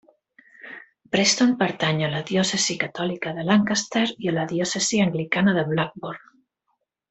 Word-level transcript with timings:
Preston 1.15 1.51
pertany 1.59 2.01
a 2.07 2.09
la 2.15 2.21
diòcesi 2.31 2.77
catòlica 2.85 3.35
de 3.41 3.45
Lancaster 3.51 4.05
i 4.27 4.33
a 4.33 4.35
la 4.41 4.47
diòcesi 4.55 5.03
anglicana 5.07 5.55
de 5.61 5.69
Blackburn. 5.73 6.27